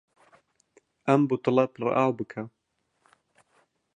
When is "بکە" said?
2.17-2.43